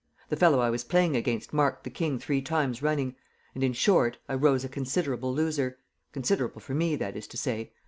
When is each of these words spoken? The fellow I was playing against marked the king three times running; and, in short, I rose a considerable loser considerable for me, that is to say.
The 0.29 0.35
fellow 0.35 0.59
I 0.61 0.71
was 0.71 0.83
playing 0.83 1.15
against 1.15 1.53
marked 1.53 1.83
the 1.83 1.91
king 1.91 2.17
three 2.17 2.41
times 2.41 2.81
running; 2.81 3.15
and, 3.53 3.63
in 3.63 3.73
short, 3.73 4.17
I 4.27 4.33
rose 4.33 4.63
a 4.63 4.67
considerable 4.67 5.31
loser 5.31 5.77
considerable 6.11 6.59
for 6.59 6.73
me, 6.73 6.95
that 6.95 7.15
is 7.15 7.27
to 7.27 7.37
say. 7.37 7.71